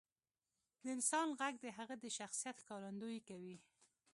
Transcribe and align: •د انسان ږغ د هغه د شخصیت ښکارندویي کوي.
•د 0.81 0.83
انسان 0.95 1.27
ږغ 1.39 1.53
د 1.63 1.67
هغه 1.77 1.95
د 2.03 2.05
شخصیت 2.17 2.55
ښکارندویي 2.63 3.21
کوي. 3.29 3.57